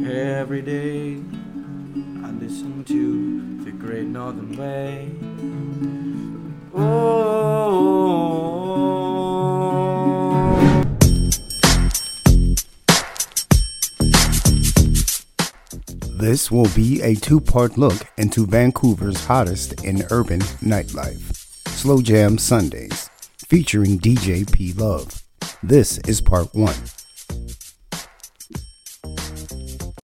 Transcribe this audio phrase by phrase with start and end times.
[0.00, 1.20] Every day
[2.24, 5.10] I listen to the Great Northern Way.
[6.74, 7.24] Oh.
[16.16, 21.33] This will be a two part look into Vancouver's hottest in urban nightlife
[21.84, 23.10] Slow Jam Sundays,
[23.46, 25.22] featuring DJ Pluv.
[25.62, 26.74] This is part one.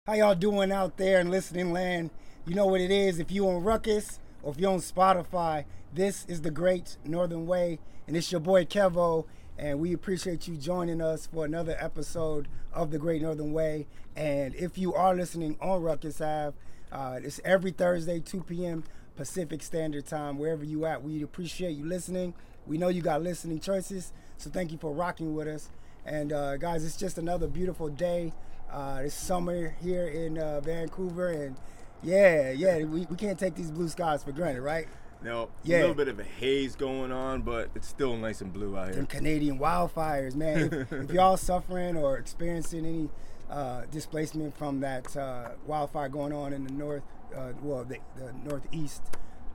[0.08, 2.10] How y'all doing out there in listening land?
[2.48, 3.20] You know what it is.
[3.20, 7.78] If you on Ruckus or if you're on Spotify, this is the Great Northern Way,
[8.08, 9.26] and it's your boy Kevo,
[9.56, 13.86] and we appreciate you joining us for another episode of the Great Northern Way.
[14.16, 16.58] And if you are listening on Ruckus Ave,
[16.92, 18.84] uh, it's every Thursday, 2 p.m.
[19.22, 21.04] Pacific Standard Time, wherever you at.
[21.04, 22.34] We appreciate you listening.
[22.66, 25.70] We know you got listening choices, so thank you for rocking with us.
[26.06, 28.32] And uh, guys, it's just another beautiful day.
[28.72, 31.56] Uh, it's summer here in uh, Vancouver, and
[32.04, 34.88] yeah, yeah, we, we can't take these blue skies for granted, right?
[35.24, 35.78] No, Yeah.
[35.78, 38.88] a little bit of a haze going on, but it's still nice and blue out
[38.88, 38.96] here.
[38.98, 40.70] Them Canadian wildfires, man.
[40.72, 43.10] If, if y'all suffering or experiencing any
[43.50, 47.02] uh, displacement from that uh, wildfire going on in the north,
[47.36, 49.04] uh, well, the, the northeast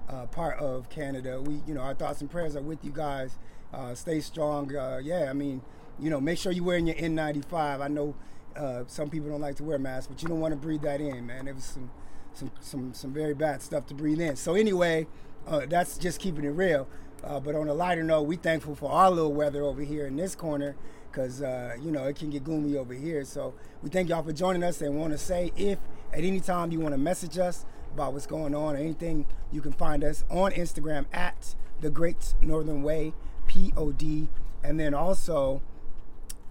[0.09, 3.39] uh, part of Canada, we, you know, our thoughts and prayers are with you guys.
[3.73, 4.75] Uh, stay strong.
[4.75, 5.63] Uh, yeah, I mean,
[5.99, 7.81] you know, make sure you're wearing your N95.
[7.81, 8.15] I know
[8.57, 11.01] uh, some people don't like to wear masks, but you don't want to breathe that
[11.01, 11.47] in, man.
[11.47, 11.91] There was some,
[12.35, 14.37] some, some, some very bad stuff to breathe in.
[14.37, 15.07] So anyway,
[15.47, 16.87] uh, that's just keeping it real.
[17.25, 20.17] Uh, but on a lighter note, we thankful for our little weather over here in
[20.17, 20.75] this corner
[21.11, 23.25] because uh, you know it can get gloomy over here.
[23.25, 25.79] So we thank y'all for joining us and want to say if
[26.13, 27.65] at any time you want to message us
[27.95, 32.35] about what's going on or anything, you can find us on Instagram at the Great
[32.41, 33.13] Northern Way
[33.47, 34.29] P O D,
[34.65, 35.63] and then also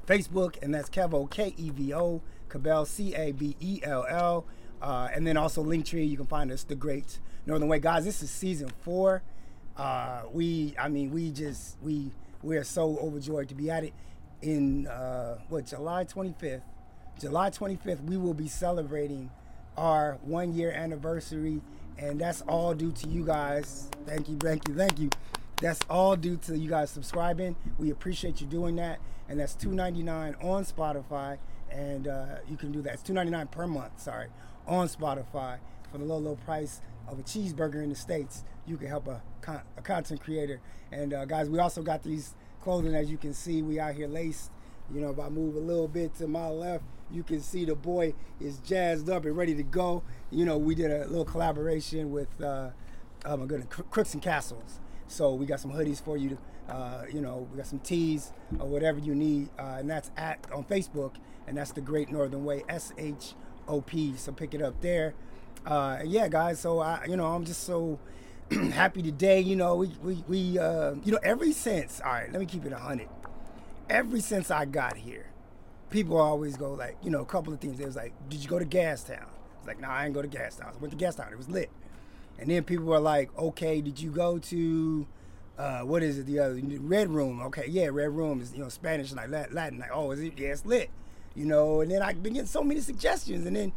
[0.06, 4.46] Facebook, and that's Kevo K E V O Cabell C A B E L L,
[4.82, 6.08] uh, and then also Linktree.
[6.08, 8.06] You can find us the Great Northern Way, guys.
[8.06, 9.24] This is season four.
[9.82, 12.12] Uh, we, I mean, we just we
[12.44, 13.94] we are so overjoyed to be at it.
[14.44, 16.62] In uh, what July 25th,
[17.20, 19.32] July 25th, we will be celebrating
[19.76, 21.62] our one year anniversary,
[21.98, 23.90] and that's all due to you guys.
[24.06, 25.10] Thank you, thank you, thank you.
[25.60, 27.56] That's all due to you guys subscribing.
[27.80, 29.00] We appreciate you doing that,
[29.30, 31.40] and that's $2.99 on Spotify,
[31.72, 32.94] and uh, you can do that.
[32.94, 34.00] It's $2.99 per month.
[34.00, 34.28] Sorry,
[34.68, 35.58] on Spotify
[35.92, 38.44] for the low, low price of a cheeseburger in the states.
[38.66, 40.62] You can help a, con- a content creator.
[40.92, 43.62] And uh, guys, we also got these clothing as you can see.
[43.62, 44.52] We out here laced.
[44.94, 47.76] You know, if I move a little bit to my left, you can see the
[47.76, 50.04] boy is jazzed up and ready to go.
[50.32, 52.70] You know, we did a little collaboration with, uh,
[53.26, 54.80] oh my goodness, Cro- Crooks and Castles.
[55.08, 56.30] So we got some hoodies for you.
[56.30, 60.12] To, uh, you know, we got some tees or whatever you need, uh, and that's
[60.16, 61.16] at on Facebook,
[61.48, 63.34] and that's the Great Northern Way, S H
[63.68, 64.16] O P.
[64.16, 65.14] So pick it up there.
[65.66, 66.60] Uh, yeah, guys.
[66.60, 68.00] So I, you know, I'm just so
[68.74, 69.40] happy today.
[69.42, 72.02] You know, we we we uh, you know every since.
[72.02, 73.10] All right, let me keep it hundred.
[73.90, 75.28] Every since I got here,
[75.90, 77.78] people always go like, you know, a couple of things.
[77.78, 79.26] They was like, "Did you go to Gastown?"
[79.60, 80.68] It's like, "Nah, I ain't go to Gastown.
[80.68, 81.32] I went to Gastown.
[81.32, 81.70] It was lit."
[82.40, 85.08] And then people were like, "Okay, did you go to
[85.60, 86.26] uh, what is it?
[86.26, 87.42] The other Red Room?
[87.44, 89.78] Okay, yeah, Red Room is you know Spanish like Latin.
[89.78, 90.34] Like, oh, is it?
[90.38, 90.90] Yeah, it's lit.
[91.36, 93.74] You know." And then I've been getting so many suggestions, and then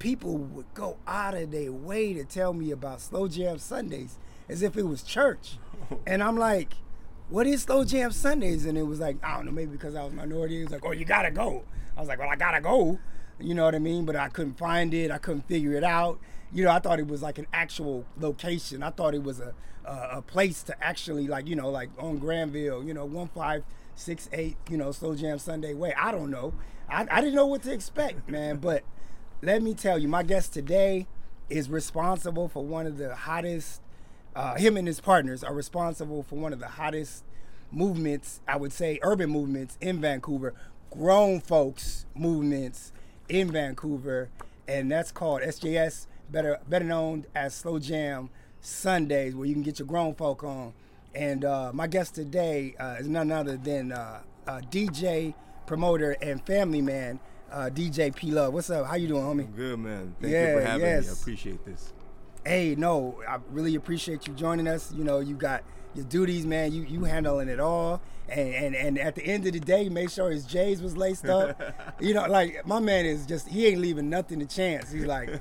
[0.00, 4.18] people would go out of their way to tell me about Slow Jam Sundays
[4.48, 5.58] as if it was church.
[6.06, 6.74] And I'm like,
[7.30, 8.64] what is Slow Jam Sundays?
[8.64, 10.60] And it was like, I don't know, maybe because I was minority.
[10.60, 11.64] It was like, oh, you gotta go.
[11.96, 12.98] I was like, well, I gotta go.
[13.40, 14.04] You know what I mean?
[14.04, 15.10] But I couldn't find it.
[15.10, 16.20] I couldn't figure it out.
[16.52, 18.82] You know, I thought it was like an actual location.
[18.82, 22.18] I thought it was a a, a place to actually like, you know, like on
[22.18, 25.94] Granville, you know, one five six eight, you know, Slow Jam Sunday way.
[25.94, 26.54] I don't know.
[26.88, 28.56] I, I didn't know what to expect, man.
[28.58, 28.84] But
[29.42, 31.06] let me tell you, my guest today
[31.48, 33.80] is responsible for one of the hottest.
[34.36, 37.24] Uh, him and his partners are responsible for one of the hottest
[37.70, 40.54] movements, I would say, urban movements in Vancouver,
[40.90, 42.92] grown folks movements
[43.28, 44.28] in Vancouver,
[44.68, 49.78] and that's called SJS, better better known as Slow Jam Sundays, where you can get
[49.78, 50.74] your grown folk on.
[51.14, 55.34] And uh, my guest today uh, is none other than uh, uh, DJ,
[55.66, 57.18] promoter, and family man,
[57.50, 58.52] uh, DJ Pluv.
[58.52, 58.86] What's up?
[58.86, 59.54] How you doing, homie?
[59.54, 60.14] Good man.
[60.20, 60.88] Thank Yeah, you for having me.
[60.88, 61.20] I yes.
[61.20, 61.92] appreciate this.
[62.44, 64.92] Hey, no, I really appreciate you joining us.
[64.92, 65.62] You know, you got
[65.94, 66.72] your duties, man.
[66.72, 70.08] You you handling it all, and and, and at the end of the day, make
[70.08, 71.60] sure his J's was laced up.
[72.00, 74.90] you know, like my man is just he ain't leaving nothing to chance.
[74.90, 75.28] He's like,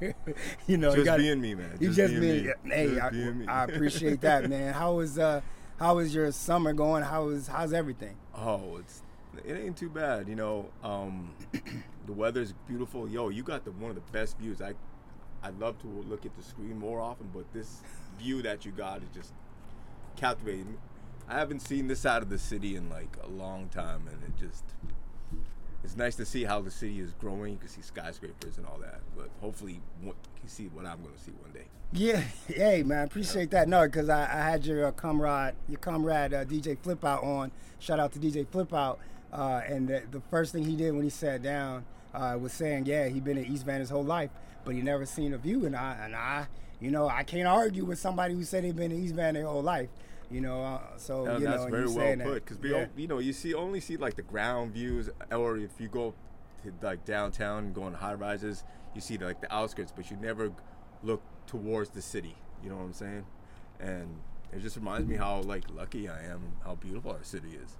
[0.66, 1.76] you know, you Just gotta- being me, man.
[1.80, 2.70] He's Just just being being, me.
[2.70, 3.48] hey, Just I, being.
[3.48, 4.72] I appreciate that, man.
[4.72, 5.40] How was uh,
[5.80, 7.02] how is your summer going?
[7.02, 8.16] How is how's everything?
[8.36, 9.02] Oh, it's
[9.44, 10.28] it ain't too bad.
[10.28, 11.34] You know, um,
[12.06, 13.08] the weather's beautiful.
[13.08, 14.60] Yo, you got the one of the best views.
[14.62, 14.74] I
[15.42, 17.82] I'd love to look at the screen more often, but this
[18.18, 19.32] view that you got is just
[20.16, 20.78] captivating.
[21.28, 24.40] I haven't seen this side of the city in like a long time, and it
[24.40, 24.64] just
[25.84, 27.52] it's nice to see how the city is growing.
[27.52, 31.14] You can see skyscrapers and all that, but hopefully you can see what I'm going
[31.14, 31.66] to see one day.
[31.92, 33.68] Yeah, hey man, appreciate that.
[33.68, 37.52] No, because I, I had your uh, comrade, your comrade uh, DJ Flip Out on.
[37.78, 38.98] Shout out to DJ Flip Out.
[39.32, 41.84] Uh, and the, the first thing he did when he sat down
[42.14, 44.30] uh, was saying, yeah, he been in East Van his whole life,
[44.64, 45.66] but he never seen a view.
[45.66, 46.46] And I, and I,
[46.80, 49.46] you know, I can't argue with somebody who said he been in East Van their
[49.46, 49.88] whole life.
[50.30, 52.44] You know, uh, so Yeah, you that's know, very well put.
[52.44, 52.86] Because we, Yeah.
[52.96, 56.14] you know, you see only see like the ground views, or if you go
[56.64, 58.64] to like downtown and go on high rises,
[58.94, 60.50] you see like the outskirts, but you never
[61.02, 62.34] look towards the city.
[62.62, 63.24] You know what I'm saying?
[63.78, 64.08] And
[64.52, 67.76] it just reminds me how like lucky I am, how beautiful our city is.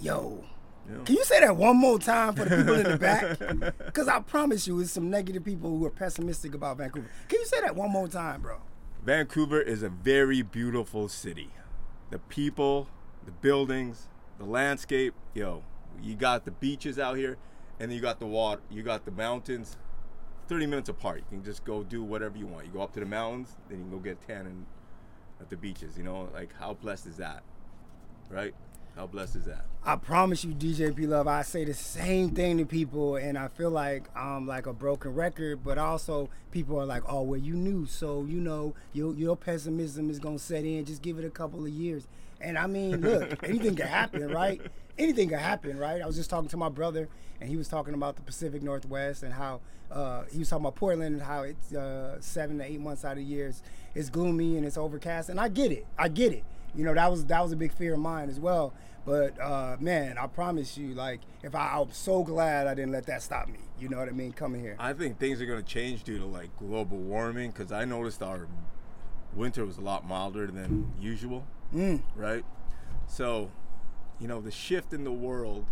[0.00, 0.44] Yo,
[0.90, 1.02] know?
[1.04, 3.38] Can you say that one more time for the people in the back?
[3.86, 7.08] Because I promise you, it's some negative people who are pessimistic about Vancouver.
[7.28, 8.58] Can you say that one more time, bro?
[9.04, 11.50] Vancouver is a very beautiful city.
[12.10, 12.88] The people,
[13.24, 14.08] the buildings,
[14.38, 15.62] the landscape, yo,
[16.02, 17.36] you got the beaches out here
[17.78, 19.76] and then you got the water, you got the mountains
[20.48, 21.18] 30 minutes apart.
[21.18, 22.66] You can just go do whatever you want.
[22.66, 24.66] You go up to the mountains, then you can go get tan in,
[25.40, 26.28] at the beaches, you know?
[26.34, 27.42] Like how blessed is that?
[28.28, 28.54] Right?
[29.00, 29.64] How blessed is that?
[29.82, 33.70] I promise you, DJ Pluv, I say the same thing to people, and I feel
[33.70, 35.64] like I'm like a broken record.
[35.64, 40.10] But also, people are like, "Oh, well, you knew, so you know your your pessimism
[40.10, 40.84] is gonna set in.
[40.84, 42.06] Just give it a couple of years."
[42.42, 44.60] And I mean, look, anything can happen, right?
[44.98, 46.02] Anything can happen, right?
[46.02, 47.08] I was just talking to my brother,
[47.40, 50.76] and he was talking about the Pacific Northwest and how uh, he was talking about
[50.76, 53.62] Portland and how it's uh, seven to eight months out of years
[53.94, 55.30] it's, it's gloomy and it's overcast.
[55.30, 56.44] And I get it, I get it.
[56.74, 58.72] You know, that was that was a big fear of mine as well.
[59.06, 63.06] But uh, man, I promise you, like, if I, I'm so glad I didn't let
[63.06, 63.58] that stop me.
[63.78, 64.32] You know what I mean?
[64.32, 64.76] Coming here.
[64.78, 68.22] I think things are going to change due to like global warming because I noticed
[68.22, 68.46] our
[69.34, 72.02] winter was a lot milder than usual, Mm.
[72.16, 72.44] right?
[73.06, 73.50] So,
[74.18, 75.64] you know, the shift in the world,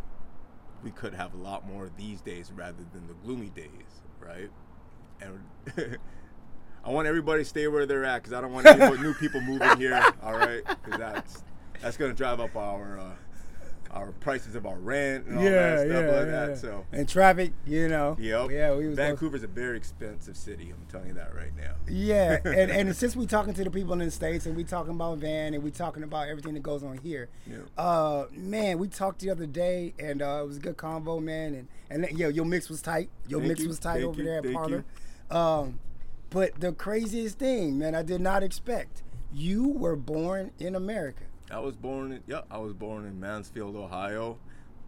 [0.82, 4.48] we could have a lot more these days rather than the gloomy days, right?
[5.20, 5.40] And
[6.84, 9.40] I want everybody to stay where they're at because I don't want any new people
[9.42, 10.62] moving here, all right?
[10.64, 11.44] Because that's
[11.80, 13.10] that's going to drive up our uh,
[13.90, 16.58] our prices of our rent and all that stuff like that.
[16.58, 16.84] So.
[16.92, 18.16] and traffic, you know.
[18.18, 18.50] Yep.
[18.50, 20.70] Yeah, we was Vancouver's a very expensive city.
[20.70, 21.72] I'm telling you that right now.
[21.88, 24.92] Yeah, and, and since we're talking to the people in the states and we're talking
[24.92, 27.58] about Van and we're talking about everything that goes on here, Yeah.
[27.78, 31.54] uh, man, we talked the other day and uh, it was a good convo, man.
[31.90, 33.08] And and yo, your mix was tight.
[33.26, 34.84] Your Thank mix you, was tight over you, there at Parlor.
[35.30, 35.80] Um,
[36.30, 39.02] but the craziest thing, man, I did not expect.
[39.32, 41.24] You were born in America.
[41.50, 44.38] I was born in yeah, I was born in Mansfield, Ohio,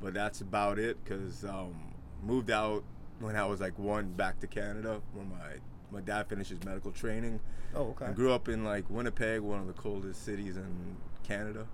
[0.01, 1.75] but that's about it because um,
[2.23, 2.85] moved out
[3.19, 5.57] when I was like one back to Canada when my
[5.91, 7.41] my dad finished his medical training.
[7.75, 8.07] Oh, okay.
[8.07, 11.67] I grew up in like Winnipeg, one of the coldest cities in Canada.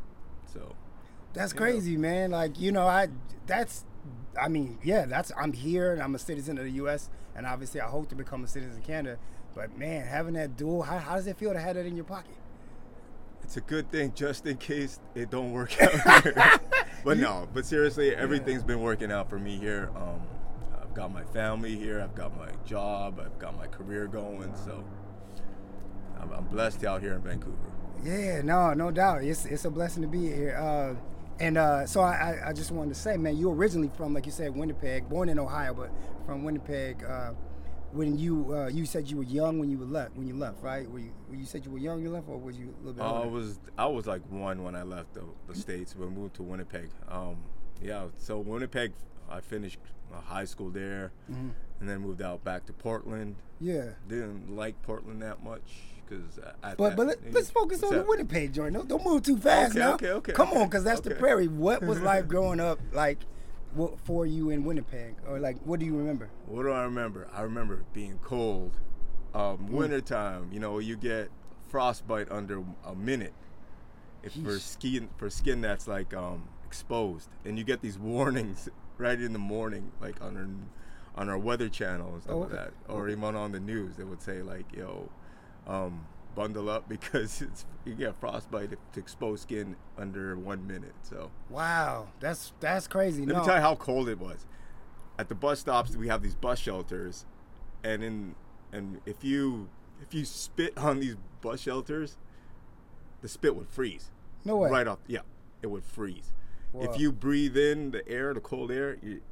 [0.52, 0.74] So
[1.32, 2.30] That's crazy, man.
[2.30, 3.08] Like you know, I
[3.46, 3.84] that's,
[4.40, 7.10] I mean, yeah, that's I'm here and I'm a citizen of the U.S.
[7.34, 9.18] and obviously I hope to become a citizen of Canada.
[9.54, 12.04] But man, having that dual, how, how does it feel to have that in your
[12.04, 12.36] pocket?
[13.46, 16.25] It's a good thing just in case it don't work out
[17.05, 19.88] but no, but seriously, everything's been working out for me here.
[19.94, 20.20] Um,
[20.82, 22.00] I've got my family here.
[22.00, 23.20] I've got my job.
[23.24, 24.53] I've got my career going.
[24.65, 24.82] So
[26.20, 27.56] I'm, I'm blessed out here in Vancouver.
[28.03, 29.22] Yeah, no, no doubt.
[29.22, 30.56] It's it's a blessing to be here.
[30.56, 30.96] Uh,
[31.38, 34.26] and uh, so I, I- I just wanted to say, man, you originally from, like
[34.26, 35.91] you said, Winnipeg, born in Ohio, but
[36.26, 37.05] from Winnipeg.
[37.05, 37.31] Uh,
[37.93, 40.62] when you uh, you said you were young when you were left when you left,
[40.62, 40.90] right?
[40.90, 42.86] Were you, were you said you were young when you left, or was you a
[42.86, 43.02] little bit?
[43.02, 43.28] I older?
[43.31, 45.94] was I was like one when I left the, the states.
[45.96, 46.90] We moved to Winnipeg.
[47.08, 47.36] Um,
[47.82, 48.93] yeah, so Winnipeg,
[49.31, 49.78] I finished
[50.14, 51.50] uh, high school there, Mhm.
[51.81, 53.36] and then moved out back to Portland.
[53.60, 53.90] Yeah.
[54.08, 55.62] Didn't like Portland that much
[56.08, 56.38] because
[56.76, 58.74] But but let, us focus on the Winnipeg joint.
[58.74, 59.94] Don't, don't move too fast Okay, now.
[59.94, 61.48] okay, okay, Come on, because that's the prairie.
[61.48, 63.19] What was life growing up like
[63.76, 65.14] what, for you in Winnipeg?
[65.28, 66.28] Or like, what do you remember?
[66.46, 67.28] What do I remember?
[67.32, 68.78] I remember being cold.
[69.34, 69.70] Um, Mm.
[69.70, 71.28] Wintertime, you know, you get
[71.68, 73.34] frostbite under a minute.
[74.22, 78.68] If for skin for skin that's like um, exposed, and you get these warnings
[78.98, 82.50] right in the morning, like on our on our weather channel and stuff Oh, like
[82.50, 85.08] that, or even on the news, they would say like, "Yo,
[85.66, 86.06] um,
[86.36, 91.32] bundle up because it's you get frostbite if, to expose skin under one minute." So
[91.50, 93.26] Wow, that's that's crazy.
[93.26, 93.40] let no.
[93.40, 94.46] me tell you how cold it was.
[95.19, 97.26] At the bus stops, we have these bus shelters,
[97.82, 98.34] and in
[98.70, 99.69] and if you
[100.00, 102.16] if you spit on these bus shelters,
[103.22, 104.10] the spit would freeze.
[104.44, 104.70] No way.
[104.70, 105.22] Right off, yeah,
[105.62, 106.32] it would freeze.
[106.72, 106.90] Wow.
[106.90, 109.22] If you breathe in the air, the cold air, you,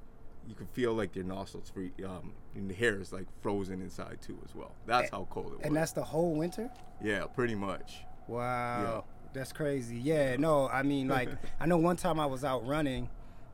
[0.48, 1.92] you can feel like your nostrils free.
[2.04, 4.72] Um, and the hair is like frozen inside too as well.
[4.86, 5.66] That's how cold it was.
[5.66, 6.70] And that's the whole winter.
[7.02, 8.04] yeah, pretty much.
[8.28, 9.96] Wow, that's crazy.
[9.96, 11.28] Yeah, no, I mean, like,
[11.60, 13.10] I know one time I was out running,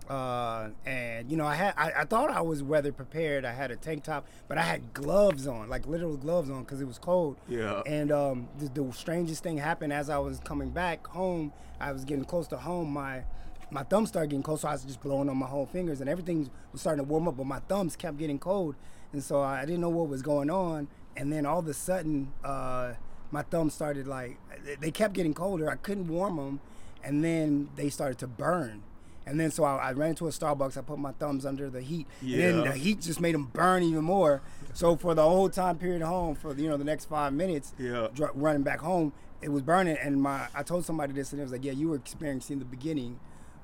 [0.09, 3.44] uh, and you know, I had, I, I thought I was weather prepared.
[3.44, 6.80] I had a tank top, but I had gloves on, like literal gloves on, because
[6.80, 7.37] it was cold.
[7.49, 7.82] Yeah.
[7.87, 11.52] And um, the, the strangest thing happened as I was coming back home.
[11.80, 12.92] I was getting close to home.
[12.92, 13.23] My
[13.71, 16.09] my thumbs started getting cold, so I was just blowing on my whole fingers, and
[16.11, 18.75] everything was starting to warm up, but my thumbs kept getting cold,
[19.12, 20.89] and so I didn't know what was going on.
[21.17, 22.93] And then all of a sudden, uh,
[23.31, 24.39] my thumbs started like
[24.81, 25.71] they- kept getting colder.
[25.71, 26.61] I couldn't warm them,
[27.05, 28.83] and then they started to burn.
[29.27, 30.77] And then so I, I ran to a Starbucks.
[30.77, 33.83] I put my thumbs under the heat, and then the heat just made them burn
[33.83, 34.41] even more.
[34.73, 38.09] So for the whole time period home, for you know the next five minutes, Yeah.
[38.35, 39.12] running back home,
[39.43, 39.97] it was burning.
[40.03, 42.65] And my I told somebody this, and it was like, yeah, you were experiencing the
[42.65, 43.21] beginning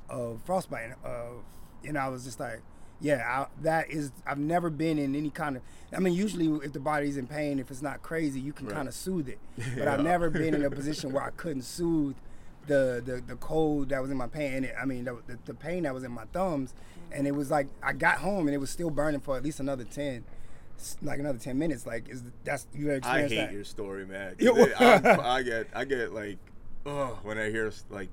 [0.09, 0.93] of frostbite.
[1.05, 1.43] Of
[1.85, 2.61] and I was just like,
[3.01, 4.11] yeah, I, that is.
[4.27, 5.63] I've never been in any kind of.
[5.95, 8.75] I mean, usually if the body's in pain, if it's not crazy, you can Right.
[8.77, 9.39] kind of soothe it.
[9.79, 12.17] But I've never been in a position where I couldn't soothe
[12.67, 14.55] the the, the cold that was in my pain.
[14.55, 16.75] And it, I mean, the, the, the pain that was in my thumbs,
[17.13, 19.61] and it was like I got home and it was still burning for at least
[19.61, 20.25] another ten,
[21.03, 21.87] like another ten minutes.
[21.87, 23.53] Like is that's you I experienced hate that?
[23.53, 24.35] your story, man.
[24.41, 26.39] It- I'm- I get, I get like,
[26.87, 28.09] oh, when I hear like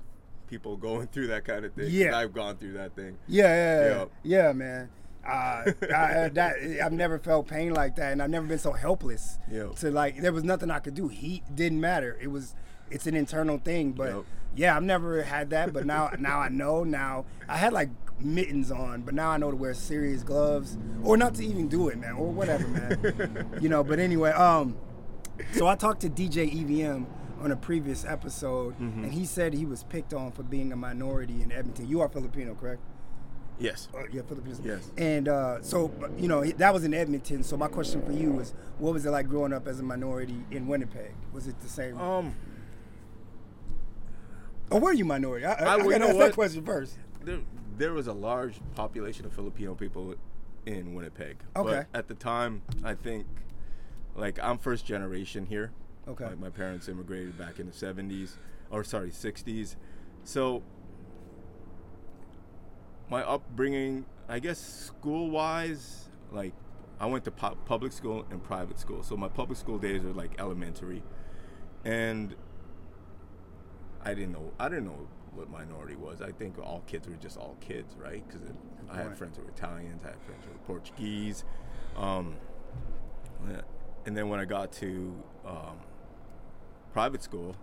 [0.54, 1.88] people going through that kind of thing.
[1.90, 2.16] Yeah.
[2.16, 3.18] I've gone through that thing.
[3.26, 4.46] Yeah, yeah, yeah, Yeah.
[4.46, 4.88] yeah, man.
[5.26, 9.38] Uh, I, that I've never felt pain like that, and I've never been so helpless.
[9.50, 9.68] Yeah.
[9.80, 11.08] To like, there was nothing I could do.
[11.08, 12.16] Heat didn't matter.
[12.20, 12.54] It was,
[12.90, 13.92] it's an internal thing.
[13.92, 14.24] But Yep.
[14.54, 15.72] yeah, I've never had that.
[15.72, 16.84] But now, now I know.
[16.84, 17.88] Now I had like
[18.20, 21.88] mittens on, but now I know to wear serious gloves, or not to even do
[21.88, 23.48] it, man, or whatever, man.
[23.60, 23.82] you know.
[23.82, 24.76] But anyway, um,
[25.54, 27.04] so I talked to DJ EVM
[27.44, 29.04] on a previous episode, Mm-hmm.
[29.04, 31.86] and he said he was picked on for being a minority in Edmonton.
[31.88, 32.80] You are Filipino, correct?
[33.58, 33.88] Yes.
[33.94, 34.60] Uh, yeah, Philippines.
[34.64, 34.90] Yes.
[34.96, 37.42] And uh, so, you know, that was in Edmonton.
[37.44, 40.42] So my question for you was, what was it like growing up as a minority
[40.50, 41.12] in Winnipeg?
[41.32, 42.00] Was it the same?
[42.00, 42.34] Um,
[44.70, 45.44] or were you minority?
[45.46, 46.96] I, I, I- I ask that question first.
[47.22, 47.38] there,
[47.78, 50.14] there was a large population of Filipino people
[50.66, 51.36] in Winnipeg.
[51.54, 51.84] Okay.
[51.92, 53.26] But at the time, I think,
[54.16, 55.70] like, I'm first generation here.
[56.06, 56.24] Okay.
[56.26, 58.36] Like, my parents immigrated back in the 70s,
[58.70, 59.76] or sorry, 60s.
[60.24, 60.62] So,
[63.08, 66.52] my upbringing, I guess, school wise, like,
[67.00, 69.02] I went to pu- public school and private school.
[69.02, 71.02] So, my public school days were like elementary.
[71.84, 72.34] And
[74.02, 74.52] I didn't know.
[74.60, 76.22] I didn't know what minority was.
[76.22, 78.22] I think all kids were just all kids, right?
[78.26, 78.48] Because
[78.90, 81.44] I had friends who were Italians, I had friends who were Portuguese,
[81.96, 82.36] um,
[84.06, 85.78] and then when I got to um,
[86.94, 87.56] private school,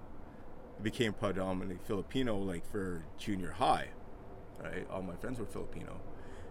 [0.78, 3.88] it became predominantly Filipino, like for junior high,
[4.62, 4.86] right?
[4.92, 6.02] All my friends were Filipino,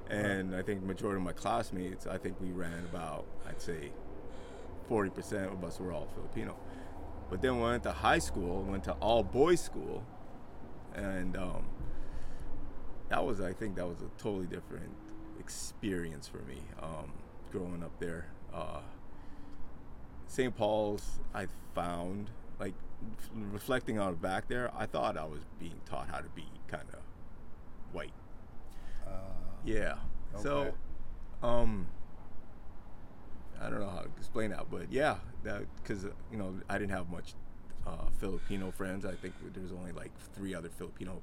[0.09, 3.93] and I think majority of my classmates, I think we ran about, I'd say,
[4.89, 6.57] forty percent of us were all Filipino.
[7.29, 10.03] But then when I went to high school, went to all boys school,
[10.95, 11.67] and um,
[13.11, 14.97] that was, I think, that was a totally different
[15.39, 17.13] experience for me um,
[17.53, 18.27] growing up there.
[18.55, 18.81] Uh,
[20.27, 20.57] St.
[20.57, 22.75] Paul's, I found like
[23.19, 26.45] f- reflecting on it back there, I thought I was being taught how to be
[26.69, 27.01] kind of
[27.93, 28.13] white.
[29.07, 29.11] Uh,
[29.65, 29.95] Yeah.
[30.37, 30.73] So, Okay.
[31.43, 31.87] um,
[33.61, 36.93] I don't know how to explain that, but yeah, that because you know I didn't
[36.93, 37.35] have much
[37.87, 39.05] uh, Filipino friends.
[39.05, 41.21] I think there was only like three other Filipino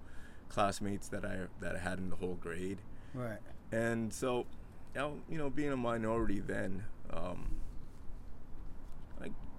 [0.50, 2.78] classmates that I that I had in the whole grade,
[3.14, 3.40] right.
[3.72, 4.46] and so,
[4.94, 7.56] you know, you know being a minority then, um,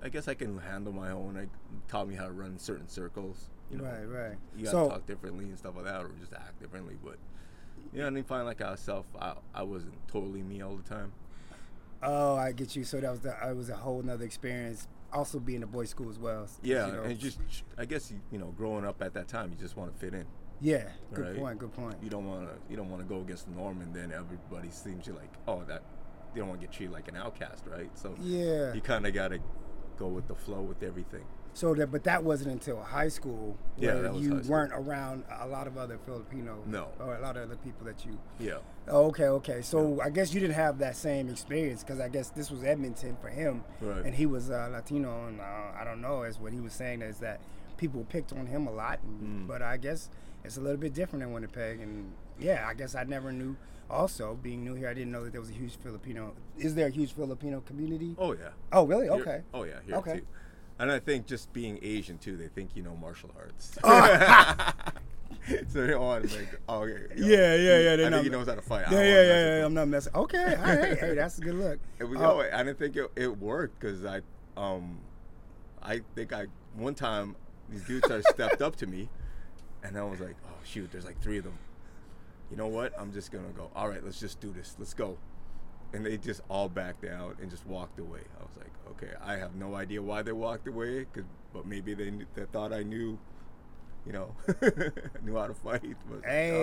[0.03, 1.37] I I guess I can handle my own.
[1.37, 1.49] It
[1.89, 3.49] taught me how to run certain circles.
[3.71, 4.39] You know, Right, right.
[4.57, 6.97] you gotta So- talk differently and stuff like that, or just act differently.
[7.03, 7.19] But
[7.93, 9.07] you know, I didn't find like myself.
[9.21, 11.13] I I wasn't totally me all the time.
[12.03, 12.85] Oh, I get you.
[12.85, 14.87] So that was the, it was a whole nother experience.
[15.13, 16.47] Also being a boys' school as well.
[16.63, 17.41] Yeah, you know- and just
[17.77, 20.15] I guess you, you know, growing up at that time, you just want to fit
[20.15, 20.27] in.
[20.61, 20.89] yeah.
[21.15, 21.37] Good right?
[21.37, 21.59] point.
[21.59, 21.97] Good point.
[22.03, 24.71] You don't want to you don't want to go against the norm, and then everybody
[24.71, 25.83] seems you like oh that
[26.35, 27.91] you don't want to get treated like an outcast, right?
[27.99, 28.73] So Yeah.
[28.75, 29.39] you kind of got to
[29.99, 31.25] go with the flow with everything.
[31.55, 34.51] So that, but that wasn't until high school Yeah, where that was you high school.
[34.53, 36.63] weren't around a lot of other Filipino.
[36.67, 36.89] No.
[37.01, 38.17] Or a lot of other people that you.
[38.39, 38.59] Yeah.
[38.87, 39.61] Oh, okay, okay.
[39.63, 43.17] So I guess you didn't have that same experience because I guess this was Edmonton
[43.21, 44.05] for him, Right.
[44.05, 45.45] and he was uh, Latino, and uh,
[45.79, 46.23] I don't know.
[46.23, 47.41] Is what he was saying is that
[47.77, 49.49] people picked on him a lot, and, Mm.
[49.49, 50.11] but I guess
[50.45, 53.57] it's a little bit different in Winnipeg, and yeah, I guess I never knew.
[53.91, 56.35] Also, being new here, I didn't know that there was a huge Filipino.
[56.59, 58.15] Is there a huge Filipino community?
[58.19, 58.51] Oh yeah.
[58.73, 59.05] Oh, really?
[59.07, 59.43] Here- Okay.
[59.55, 59.81] oh yeah.
[59.87, 60.21] Here Okay.
[60.21, 60.27] too.
[60.79, 63.79] And I think just being Asian too, they think you know martial arts.
[63.83, 64.73] Oh.
[65.69, 65.99] so they to
[66.37, 67.15] like, oh, okay.
[67.17, 68.85] you know, Yeah, yeah, yeah, I think he knows how to fight.
[68.91, 69.65] Yeah, yeah, yeah, yeah.
[69.65, 70.15] I'm not messing.
[70.15, 70.99] Okay, all right.
[70.99, 71.79] hey, that's a good look.
[72.01, 74.21] And we, Uh, yo, I didn't think it, it worked because I,
[74.57, 74.99] um,
[75.83, 77.35] I think I one time
[77.71, 79.09] these dudes started stepped up to me,
[79.83, 81.59] and I was like, oh shoot, there's like three of them.
[82.51, 82.93] You know what?
[82.99, 83.71] I'm just gonna go.
[83.75, 84.75] All right, let's just do this.
[84.79, 85.19] Let's go.
[85.93, 88.21] And they just all backed out and just walked away.
[88.39, 91.95] I was like, okay, I have no idea why they walked away, 'cause- but maybe
[91.95, 93.19] they, knew, they thought I knew,
[94.05, 94.35] you know,
[95.23, 95.97] knew how to fight.
[96.11, 96.63] But, hey,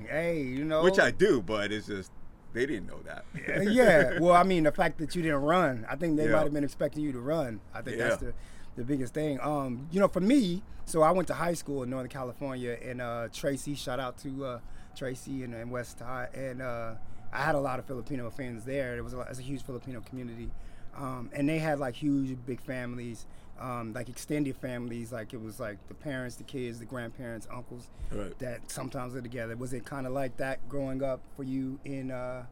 [0.00, 0.10] right.
[0.10, 0.82] hey, you know.
[0.82, 2.10] Which I do, but it's just
[2.52, 3.24] they didn't know that.
[3.72, 4.18] Yeah.
[4.20, 6.32] Well, I mean, the fact that you didn't run, I think they Yeah.
[6.32, 7.60] might have been expecting you to run.
[7.72, 8.34] I think that's the,
[8.76, 9.38] the biggest thing.
[9.40, 13.00] Um, you know, for me, so I went to high school in Northern California, and
[13.00, 14.58] uh, Tracy, shout out to uh,
[14.96, 16.94] Tracy and, and West High, and uh,
[17.32, 18.94] I had a lot of Filipino fans there.
[18.94, 20.50] There was a, lot, it was a huge Filipino community,
[20.96, 23.26] um, and they had like huge, big families.
[23.56, 27.88] Um, like extended families, like it was like the parents, the kids, the grandparents, uncles,
[28.10, 28.36] Right.
[28.40, 29.54] that sometimes are together.
[29.56, 32.46] Was it kind of like that growing up for you in uh,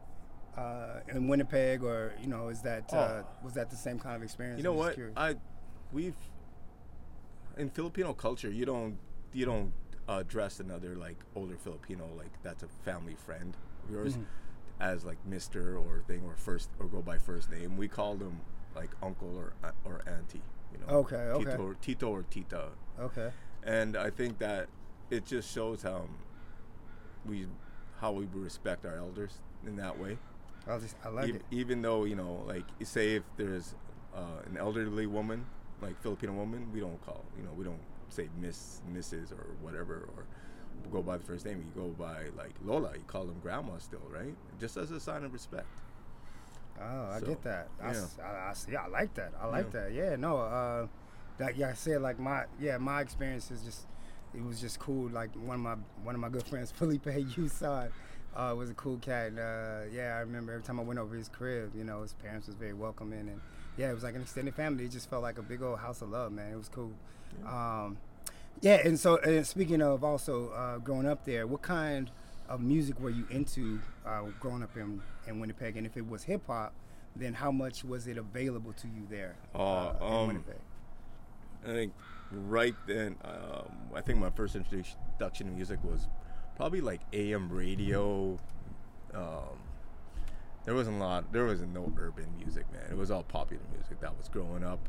[0.55, 3.25] uh, in Winnipeg, or you know, is that uh, Oh.
[3.43, 4.57] was that the same kind of experience?
[4.59, 4.93] You know what?
[4.93, 5.13] curious.
[5.17, 5.35] I
[5.91, 6.15] we've
[7.57, 8.97] in Filipino culture, you don't
[9.33, 9.73] you don't
[10.07, 14.23] address another like older Filipino like that's a family friend of yours Mm-hmm.
[14.81, 17.77] as like Mister or thing or first or go by first name.
[17.77, 18.41] We call them
[18.75, 19.53] like uncle or
[19.85, 20.41] or auntie.
[20.73, 20.93] You know.
[21.01, 21.51] Okay, okay.
[21.51, 22.69] Tito or, Tito or Tita,
[22.99, 23.31] okay.
[23.63, 24.67] and I think that
[25.11, 26.07] it just shows how
[27.25, 27.45] we
[27.99, 30.17] how we respect our elders in that way
[30.67, 31.45] I just I like even, it.
[31.51, 33.75] even though you know like say if there's
[34.15, 35.45] uh, an elderly woman
[35.81, 37.79] like filipino woman we don't call you know we don't
[38.13, 40.25] say miss mrs or whatever or
[40.91, 44.01] go by the first name you go by like lola you call them grandma still
[44.11, 45.65] right just as a sign of respect
[46.81, 47.67] Oh, I So, get that.
[47.81, 48.05] I, yeah.
[48.21, 49.31] I- I yeah, I like that.
[49.39, 49.79] I like Yeah.
[49.79, 49.93] that.
[49.93, 50.37] Yeah, no.
[50.37, 50.87] Uh,
[51.37, 53.85] that yeah, I said like my yeah my experience is just
[54.33, 55.07] it was just cool.
[55.09, 57.91] Like one of my one of my good friends, Felipe Usad,
[58.35, 59.27] uh, was a cool cat.
[59.27, 62.13] And, uh, yeah, I remember every time I went over his crib, you know, his
[62.13, 63.39] parents was very welcoming, and
[63.77, 64.85] yeah, it was like an extended family.
[64.85, 66.51] It just felt like a big old house of love, man.
[66.51, 66.91] It was cool.
[67.45, 67.97] Um,
[68.61, 72.09] yeah, and so and speaking of also uh, growing up there, what kind
[72.49, 75.75] of music were you into uh, growing up in, in Winnipeg?
[75.77, 76.73] And if it was hip hop,
[77.15, 80.55] then how much was it available to you there Oh, uh, in um, Winnipeg?
[81.65, 81.93] I think
[82.31, 86.07] right then, um, I think my first introduction to music was
[86.55, 88.37] probably like AM radio.
[89.13, 89.59] Um,
[90.65, 91.31] there wasn't a lot.
[91.33, 92.83] There wasn't no urban music, man.
[92.89, 94.79] It was all popular music that was growing up.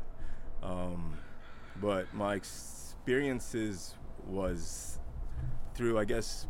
[0.63, 1.17] Um,
[1.81, 3.95] but my experiences
[4.27, 4.99] was
[5.73, 6.47] through, I guess,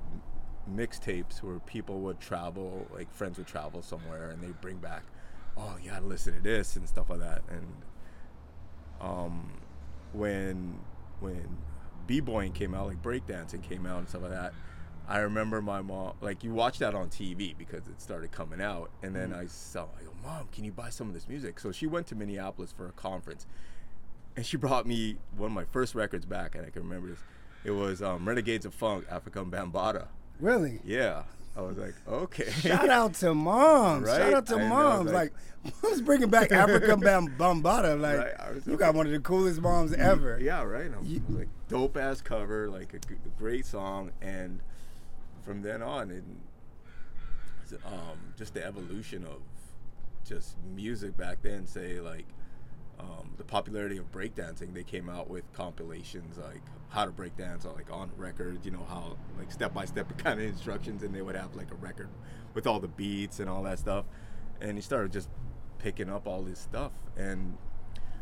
[0.70, 5.04] mixtapes where people would travel, like friends would travel somewhere, and they bring back,
[5.58, 7.66] oh, you gotta listen to this and stuff like that, and
[9.02, 9.52] um,
[10.14, 10.80] when
[11.20, 11.58] when
[12.08, 14.54] b-boying came out, like breakdancing came out and stuff like that,
[15.08, 18.90] I remember my mom, like you watch that on TV because it started coming out,
[19.04, 21.60] and then I saw, I go, Mom, can you buy some of this music?
[21.60, 23.46] So she went to Minneapolis for a conference,
[24.38, 27.20] and she brought me one of my first records back, and I can remember this.
[27.64, 30.08] It was um, Renegades of Funk, Afrika Bambaataa.
[30.40, 30.80] Really?
[30.86, 31.24] Yeah,
[31.58, 32.52] I was like, okay.
[32.52, 34.08] Shout out to moms.
[34.10, 35.12] Shout out to I know, moms.
[35.12, 38.00] Like, like- moms bringing back Afrika Bam- Bambaataa.
[38.00, 40.38] Like, Right, you got one of the coolest moms ever.
[40.40, 40.92] Yeah, right.
[40.94, 44.60] I was You- like dope ass cover, like a, g- great song, and
[45.44, 46.24] from then on, it,
[47.86, 49.40] um, just the evolution of
[50.28, 51.66] just music back then.
[51.66, 52.26] Say like
[53.00, 57.92] um, the popularity of breakdancing, they came out with compilations like how to breakdance, like
[57.92, 58.60] on record.
[58.64, 61.72] You know how like step by step kind of instructions, and they would have like
[61.72, 62.10] a record
[62.54, 64.06] with all the beats and all that stuff.
[64.62, 65.30] And he started just
[65.80, 67.58] picking up all this stuff, and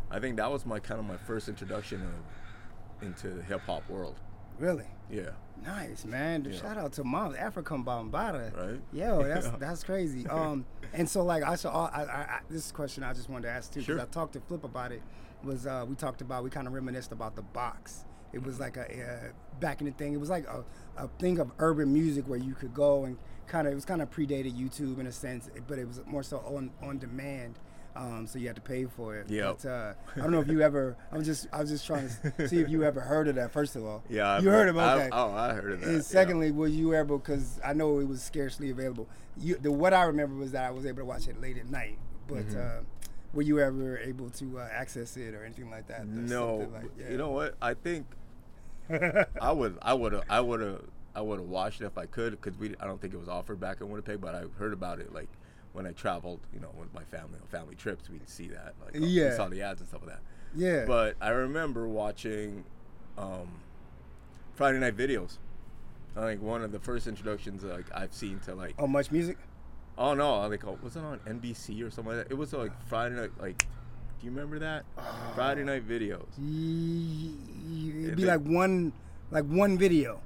[0.09, 3.87] I think that was my kind of my first introduction of into the hip hop
[3.89, 4.19] world.
[4.59, 4.87] Really?
[5.09, 5.31] Yeah.
[5.65, 6.45] Nice, man.
[6.49, 6.57] Yeah.
[6.59, 7.35] Shout out to moms.
[7.37, 8.55] Afrika Bambaataa.
[8.57, 8.81] Right?
[8.91, 9.55] Yo, that's Yeah.
[9.59, 10.25] that's crazy.
[10.29, 13.51] Um, and so like I saw, I, I, I, this question I just wanted to
[13.53, 14.01] ask too because Sure.
[14.01, 15.01] I talked to Flip about it.
[15.43, 18.05] Was uh, we talked about we kind of reminisced about the box.
[18.33, 20.13] It was like a uh, back in the thing.
[20.13, 20.63] It was like a,
[20.97, 24.01] a thing of urban music where you could go and kind of it was kind
[24.01, 27.59] of predated YouTube in a sense, but it was more so on on demand.
[27.95, 29.27] Um, so you had to pay for it.
[29.29, 30.97] But uh, I don't know if you ever.
[31.11, 33.51] I'm just I was just trying to see if you ever heard of that.
[33.51, 34.03] First of all.
[34.09, 34.31] Yeah.
[34.33, 35.87] You I've- heard of it, I've- oh, I heard of that.
[35.87, 36.01] And yeah.
[36.01, 37.19] secondly, were you able?
[37.19, 39.07] Because I know it was scarcely available.
[39.37, 41.69] You, the what I remember was that I was able to watch it late at
[41.69, 41.97] night.
[42.27, 42.59] But Mm-hmm.
[42.59, 42.83] uh,
[43.33, 46.07] were you ever able to uh, access it or anything like that?
[46.07, 47.09] No, like- yeah.
[47.11, 47.55] you know what?
[47.61, 48.05] I think
[49.41, 50.81] I would, I would have, I would have,
[51.15, 53.29] I would have watched it if I could, because we, I don't think it was
[53.29, 55.29] offered back in Winnipeg, but I heard about it like
[55.73, 58.95] when I traveled, you know, with my family on family trips, we'd see that, like
[58.95, 59.35] uh, we Yeah.
[59.35, 60.21] saw the ads and stuff like that.
[60.55, 60.85] Yeah.
[60.85, 62.63] But I remember watching
[63.17, 63.47] um,
[64.55, 65.37] Friday night videos.
[66.15, 69.35] I think one of the first introductions like I've seen to like Oh, MuchMusic?
[69.97, 72.31] oh no like oh, was it on NBC or something like that?
[72.31, 73.57] It was like Friday night like
[74.19, 74.85] do you remember that
[75.35, 76.27] Friday night videos?
[78.05, 78.93] It'd be like one,
[79.31, 80.21] like one video.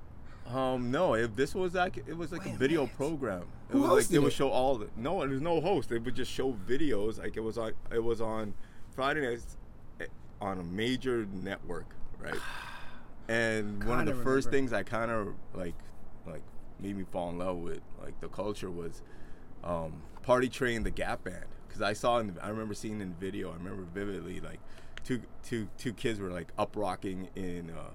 [0.53, 2.95] Um no, if this was like it was like Wait a a video minute.
[2.97, 3.41] program.
[3.41, 5.89] It Who was like they would show all the no, there's no host.
[5.89, 8.53] They would just show videos like it was on it was on
[8.95, 9.57] Friday nights
[9.99, 10.05] eh,
[10.39, 12.35] on a major network, right?
[13.29, 15.75] And one of the Kinda first things I kind of like
[16.25, 16.43] like
[16.79, 19.01] made me fall in love with like the culture was
[19.65, 23.51] um, Party Train the Gap Band because I saw in I remember seeing in video
[23.51, 24.61] I remember vividly like
[25.03, 27.89] two two two kids were like up rocking in uh,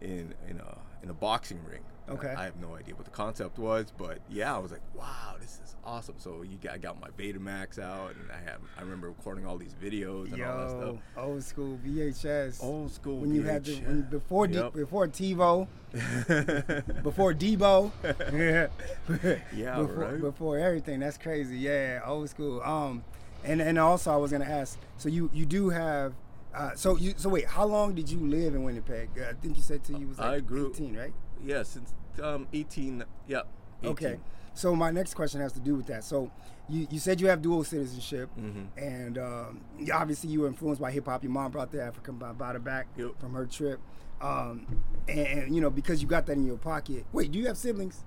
[0.00, 1.82] in in a in a boxing ring.
[2.08, 2.32] Okay.
[2.36, 5.60] I have no idea what the concept was, but yeah, I was like, wow, this
[5.64, 6.14] is awesome.
[6.18, 9.56] So you got, I got my Betamax out, and I have I remember recording all
[9.56, 10.96] these videos and all that stuff.
[11.16, 12.62] Yo, old school VHS.
[12.62, 14.10] Old school When you had the when, VHS.
[14.10, 15.66] before D, before TiVo,
[17.02, 17.90] before Debo.
[18.32, 18.66] yeah.
[19.52, 20.20] Yeah, before, right.
[20.20, 21.00] Before everything.
[21.00, 21.58] That's crazy.
[21.58, 22.62] Yeah, old school.
[22.62, 23.04] Um,
[23.44, 24.78] and and also I was gonna ask.
[24.96, 26.14] So you you do have.
[26.56, 29.10] Uh, so you so wait, how long did you live in Winnipeg?
[29.18, 31.12] Uh, I think you said to you was like I grew- 18, right?
[31.44, 31.92] yeah, since
[32.22, 33.04] um, 18.
[33.28, 33.42] Yeah.
[33.82, 33.90] 18.
[33.92, 34.18] Okay.
[34.54, 36.02] So my next question has to do with that.
[36.02, 36.30] So
[36.66, 38.68] you, you said you have dual citizenship, Mhm.
[38.78, 39.60] and um,
[39.92, 41.22] obviously you were influenced by hip hop.
[41.22, 43.20] Your mom brought the African Ba- Bada back Yep.
[43.20, 43.78] from her trip,
[44.22, 44.66] um,
[45.08, 47.04] and, and, you know because you got that in your pocket.
[47.12, 48.02] Wait, do you have siblings?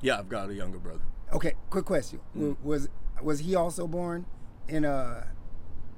[0.00, 1.04] Yeah, I've got a younger brother.
[1.32, 2.56] Okay, quick question: Mm.
[2.64, 2.88] Was
[3.22, 4.26] was he also born
[4.66, 5.24] in uh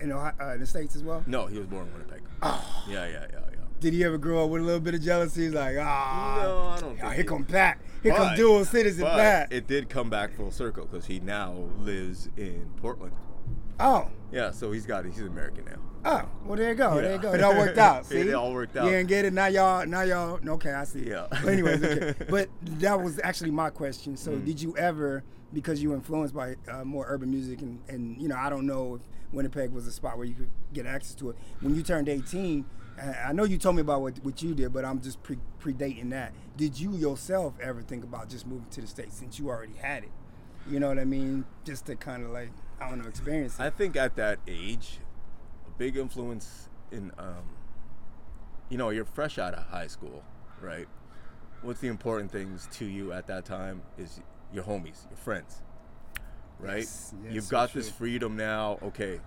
[0.00, 1.22] in Ohio, uh, the states as well?
[1.26, 2.22] No, he was born in Winnipeg.
[2.42, 2.84] Oh.
[2.88, 3.56] Yeah, yeah, yeah, yeah.
[3.80, 5.44] Did he ever grow up with a little bit of jealousy?
[5.44, 7.78] He's like, ah, No, I don't think here he- come Pat.
[8.02, 9.52] Here come dual citizen but Pat.
[9.52, 13.12] it did come back full circle because he now lives in Portland.
[13.80, 14.08] oh.
[14.32, 15.78] Yeah, so he's got he's American now.
[16.04, 17.00] Oh, well there you go.
[17.00, 17.32] There you go.
[17.32, 18.04] It all worked out.
[18.06, 18.18] See?
[18.18, 18.84] it all worked out.
[18.86, 19.32] You didn't get it.
[19.32, 21.06] Now y'all now y'all okay, I see.
[21.08, 21.26] Yeah.
[21.30, 22.14] But anyways, okay.
[22.28, 22.48] But
[22.80, 24.16] that was actually my question.
[24.16, 24.44] So Mm.
[24.44, 28.26] did you ever because you were influenced by uh, more urban music and, and you
[28.28, 29.00] know, I don't know if
[29.36, 31.36] Winnipeg was a spot where you could get access to it.
[31.60, 32.64] When you turned 18,
[32.98, 35.38] uh, I know you told me about what, what you did, but I'm just pre-
[35.60, 36.32] predating that.
[36.56, 40.04] Did you yourself ever think about just moving to the States since you already had
[40.04, 40.10] it?
[40.68, 41.44] You know what I mean?
[41.64, 42.48] Just to kind of like,
[42.80, 43.62] I don't know, experience it.
[43.62, 44.98] I think at that age,
[45.66, 47.44] a big influence in, um,
[48.70, 50.24] you know, you're fresh out of high school,
[50.60, 50.88] right?
[51.60, 54.20] What's the important things to you at that time is
[54.52, 55.60] your homies, your friends,
[56.60, 56.78] right?
[56.78, 57.96] Yes, yes, You've got this true.
[57.98, 59.20] freedom now, okay,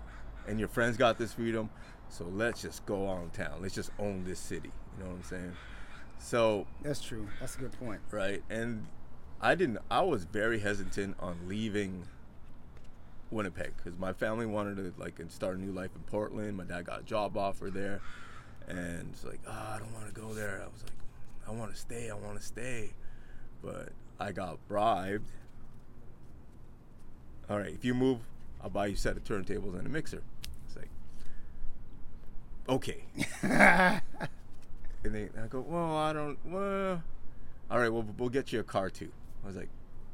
[0.46, 1.70] and your friends got this freedom,
[2.08, 3.58] so let's just go on town.
[3.60, 4.70] Let's just own this city.
[4.98, 5.52] You know what I'm saying?
[6.18, 7.26] So That's true.
[7.40, 8.00] That's a good point.
[8.10, 8.42] right?
[8.50, 8.86] And
[9.40, 9.78] I didn't.
[9.90, 12.04] I was very hesitant on leaving
[13.30, 16.56] Winnipeg because my family wanted to like start a new life in Portland.
[16.56, 18.00] My dad got a job offer there,
[18.68, 20.60] and it's like, ah, I don't want to go there.
[20.62, 20.92] I was like,
[21.48, 22.10] I want to stay.
[22.10, 22.92] I want to stay,
[23.62, 25.30] but I got bribed.
[27.50, 28.20] All right, if you move,
[28.62, 30.22] I'll buy you a set of turntables and a mixer.
[30.66, 30.88] It's like,
[32.68, 33.04] okay.
[35.02, 37.02] And they, I go, well, I don't, well,
[37.70, 39.10] all right, well, we'll get you a car too.
[39.42, 39.70] I was like,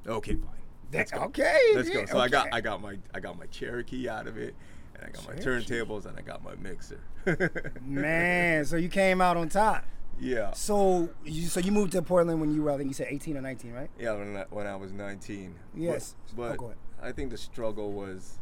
[0.07, 0.51] okay, fine.
[0.93, 1.73] That's okay.
[1.75, 2.07] Let's go.
[2.07, 2.47] So I got.
[2.53, 4.55] I got my, I got my Cherokee out of it,
[4.95, 7.01] and I got my turntables, and I got my mixer.
[7.83, 9.85] Man, so you came out on top.
[10.21, 10.53] yeah.
[10.53, 13.37] So you so you moved to Portland when you were I think you said 18
[13.37, 13.91] or 19, right?
[13.99, 15.53] Yeah, when I, when I was 19.
[15.75, 16.15] But- Yes.
[16.29, 16.77] Oh, But, go ahead.
[17.03, 18.39] I think the struggle was,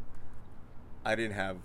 [1.05, 1.57] I didn't have,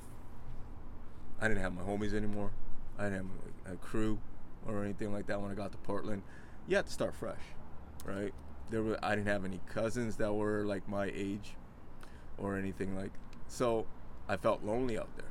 [1.40, 2.52] I didn't have my homies anymore.
[2.98, 3.30] I didn't
[3.66, 4.20] have a crew
[4.68, 6.24] or anything like that when I got to Portland.
[6.68, 7.42] You had to start fresh,
[8.06, 8.34] right?
[8.70, 11.56] There were I didn't have any cousins that were like my age,
[12.38, 13.12] or anything like.
[13.48, 13.86] So,
[14.28, 15.26] I felt lonely out there.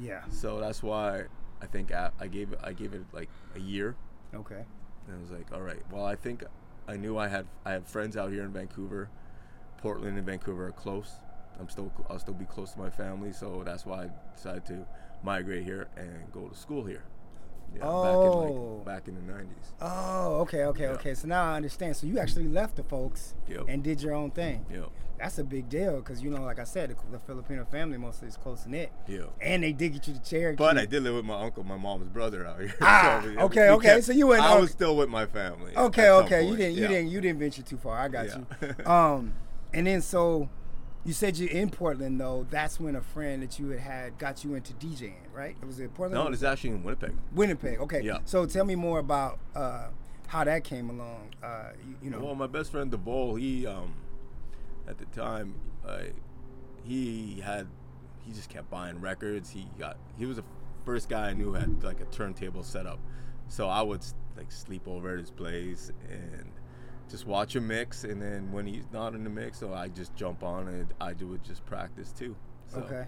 [0.00, 0.22] Yeah.
[0.30, 1.24] So that's why
[1.62, 3.96] I think I, I gave it I gave it like a year.
[4.34, 4.64] Okay.
[5.06, 5.80] And I was like, all right.
[5.90, 6.44] Well, I think
[6.86, 9.08] I knew I had I have friends out here in Vancouver.
[9.78, 11.12] Portland and Vancouver are close.
[11.60, 14.86] I'm still I'll still be close to my family, so that's why I decided to
[15.22, 17.02] migrate here and go to school here.
[17.74, 18.02] Yeah, Oh.
[18.04, 18.34] back in
[18.76, 19.72] like, back in the 90s.
[19.80, 20.90] Oh, okay, okay, Yeah.
[20.90, 21.14] okay.
[21.14, 21.96] So now I understand.
[21.96, 23.64] So you actually left the folks Yep.
[23.68, 24.64] and did your own thing.
[24.72, 24.86] Yeah.
[25.18, 28.28] That's a big deal because you know, like I said, the, the Filipino family mostly
[28.28, 29.24] is close knit, Yeah.
[29.42, 30.56] and they did get you the Cherokee.
[30.56, 32.74] But I did live with my uncle, my mom's brother out here.
[32.80, 35.76] Ah, yeah, okay, okay, so you went- I was still with my family.
[35.76, 36.46] Okay, okay.
[36.46, 37.98] You didn't, you didn't, you didn't venture too far.
[37.98, 38.46] I got you.
[38.86, 39.34] Um,
[39.72, 40.48] and then so
[41.04, 42.46] you said you're in Portland though.
[42.50, 45.56] That's when a friend that you had had got you into DJing, right?
[45.60, 46.22] It was in Portland.
[46.22, 47.14] No, it's actually in Winnipeg.
[47.32, 47.80] Winnipeg.
[47.80, 48.02] Okay.
[48.02, 48.18] Yeah.
[48.24, 49.88] So tell me more about uh,
[50.26, 51.34] how that came along.
[51.42, 52.20] Uh, you, you know.
[52.20, 53.94] Well, my best friend DeVol, he um,
[54.86, 55.54] at the time,
[55.86, 56.00] uh,
[56.84, 57.66] he had
[58.26, 59.50] he just kept buying records.
[59.50, 60.44] He got he was the
[60.84, 62.98] first guy I knew had like a turntable set up,
[63.48, 64.04] so I would
[64.36, 66.52] like sleep over at his place and
[67.10, 68.04] just watch him mix.
[68.04, 71.12] And then when he's not in the mix, so I just jump on and I
[71.12, 72.36] do it just practice too.
[72.68, 73.06] So, Okay.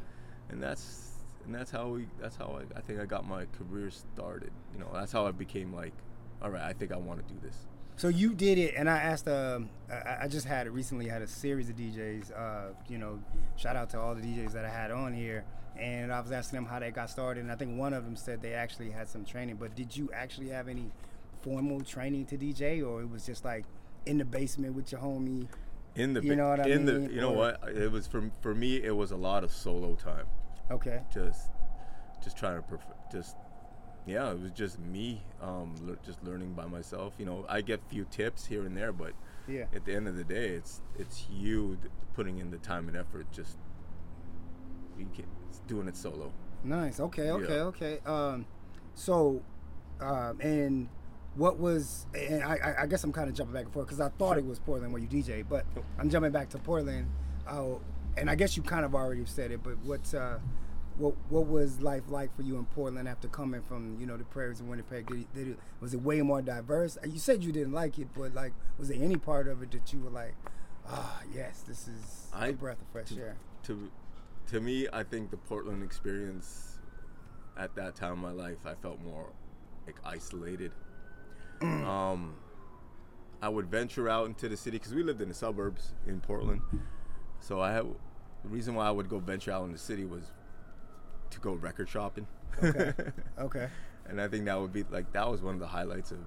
[0.49, 1.11] And that's
[1.45, 4.51] and that's how we that's how I, I think I got my career started.
[4.75, 5.93] You know, that's how I became like,
[6.43, 7.67] all right, I think I want to do this.
[7.97, 9.29] So you did it, and I asked.
[9.29, 11.07] Um, I, I just had recently.
[11.07, 12.33] Had a series of DJs.
[12.37, 13.21] Uh, you know,
[13.57, 15.45] shout out to all the DJs that I had on here,
[15.79, 18.17] and I was asking them how they got started, and I think one of them
[18.17, 19.57] said they actually had some training.
[19.57, 20.91] But did you actually have any
[21.43, 23.67] formal training to DJ, or it was just like
[24.07, 25.47] in the basement with your homie?
[25.95, 27.09] In the You know what I in mean?
[27.09, 29.51] the you know Or- what it was for for me it was a lot of
[29.53, 30.27] solo time.
[30.71, 31.03] Okay.
[31.13, 31.51] just
[32.23, 33.37] just trying to perf- just
[34.07, 37.81] yeah it was just me um lear- just learning by myself you know i get
[37.89, 39.13] few tips here and there but
[39.49, 39.65] Yeah.
[39.75, 41.77] at the end of the day it's it's you
[42.15, 43.59] putting in the time and effort just
[44.99, 45.27] you can
[45.67, 46.33] doing it solo
[46.63, 47.01] Nice.
[47.01, 47.31] Okay.
[47.31, 47.55] Okay.
[47.57, 47.63] Yeah.
[47.63, 47.99] Okay.
[48.05, 48.45] Um,
[48.95, 49.41] so,
[49.99, 50.89] um, and
[51.37, 52.07] what was?
[52.15, 54.45] And I, I- guess I'm kind of jumping back and forth because I thought it
[54.45, 55.65] was Portland where you DJ, but
[55.99, 57.09] I'm jumping back to Portland.
[57.47, 57.75] Uh,
[58.17, 60.39] and I guess you kind of already said it, but what's uh,
[60.99, 64.25] what what was life like for you in Portland after coming from you know the
[64.25, 65.07] prairies of Winnipeg?
[65.07, 66.99] Did, it- did it, was it way more diverse?
[67.09, 69.93] You said you didn't like it, but like, was there any part of it that
[69.93, 70.35] you were like,
[70.89, 73.37] ah, yes, this is a I- breath of fresh air?
[73.65, 73.91] to
[74.47, 76.79] to me i think the portland experience
[77.59, 79.31] at that time in my life i felt more
[79.87, 80.73] like isolated
[81.63, 82.35] um
[83.43, 86.61] i would venture out into the city because we lived in the suburbs in portland
[87.41, 87.85] so i had
[88.43, 90.25] the reason why i would go venture out in the city was
[91.31, 92.27] to go record shopping
[92.63, 92.93] Okay.
[93.39, 93.69] Okay.
[94.09, 96.19] and i think that would be like that was one of the highlights of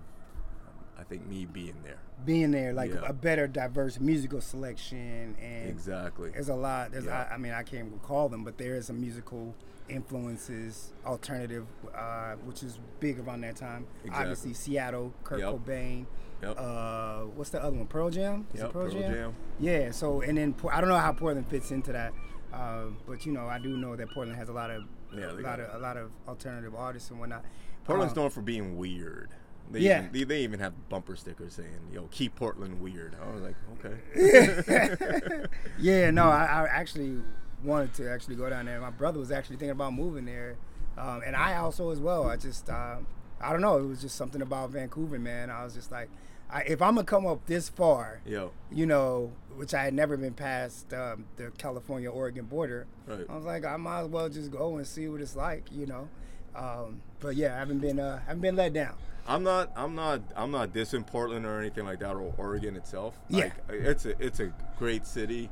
[1.04, 3.02] i think me being there being there, like Yeah.
[3.06, 6.94] a better diverse musical selection, and exactly there's a lot.
[6.94, 7.28] There's, Yeah.
[7.30, 9.54] I, I mean, I can't recall them, but there is some musical
[9.90, 13.88] influences, alternative, uh, which is big around that time.
[14.06, 14.22] Exactly.
[14.22, 15.50] Obviously, Seattle, Kurt Yep.
[15.54, 16.06] Cobain.
[16.42, 16.56] Yep.
[16.58, 17.88] Uh, what's the other one?
[17.88, 18.48] Pearl Jam.
[18.54, 19.14] Is it Yep, Pearl, Pearl Jam?
[19.14, 19.34] Jam.
[19.60, 19.92] Yeah.
[19.92, 22.14] So, and then I don't know how Portland fits into that,
[22.54, 25.34] uh, but you know, I do know that Portland has a lot of, Yeah, a
[25.34, 27.44] lot of, a lot of alternative artists and whatnot.
[27.84, 29.32] Portland's Um, known for being weird.
[29.72, 30.00] They Yeah.
[30.00, 33.56] Even, they, they even have bumper stickers saying, "Yo, keep Portland weird." I was like,
[33.84, 35.46] okay.
[35.80, 37.22] yeah, no, I, I actually
[37.64, 38.80] wanted to actually go down there.
[38.80, 40.58] My brother was actually thinking about moving there,
[40.98, 42.28] um, and I also as well.
[42.30, 42.98] I just, uh,
[43.42, 45.50] I don't know, it was just something about Vancouver, man.
[45.50, 46.10] I was just like,
[46.52, 50.18] I, if I'm gonna come up this far, Yo, you know, which I had never
[50.18, 53.26] been past um, the California Oregon border, Right.
[53.30, 55.86] I was like, I might as well just go and see what it's like, you
[55.86, 56.10] know.
[56.56, 58.96] Um, but yeah, I haven't been, uh, haven't been let down.
[59.28, 63.18] I'm not, I'm not, I'm not dissing Portland or anything like that, or Oregon itself.
[63.30, 63.46] Yeah.
[63.46, 65.50] Like, it's a, it's a great city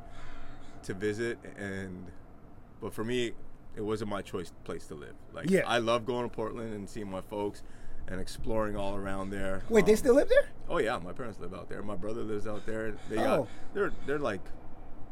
[0.83, 2.05] to visit, and
[2.81, 3.31] but for me,
[3.75, 5.13] it wasn't my choice place to live.
[5.33, 5.61] Like, Yeah.
[5.65, 7.63] I love going to Portland and seeing my folks
[8.07, 9.61] and exploring all around there.
[9.69, 10.49] Wait, they Um, still live there?
[10.67, 11.81] Oh yeah, my parents live out there.
[11.81, 12.93] My brother lives out there.
[13.09, 13.47] They Oh.
[13.73, 14.41] they're, they're like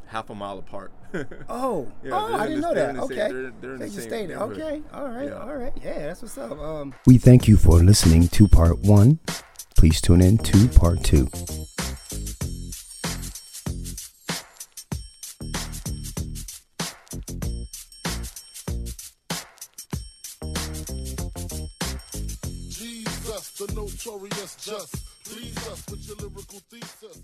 [0.09, 0.91] half a mile apart.
[1.49, 2.89] Oh, Yeah, oh, I in didn't the- know that.
[2.91, 4.29] in the same- okay, they're- they're they the just stayed.
[4.29, 4.51] neighborhood.
[4.61, 5.33] Okay, all right, Yeah.
[5.39, 5.73] all right.
[5.83, 6.51] Yeah, that's what's up.
[6.59, 9.19] Um, We thank you for listening to part one.
[9.77, 11.27] Please tune in to part two.
[22.69, 24.95] Jesus, the notorious just.
[25.25, 27.23] Please us with your lyrical thesis.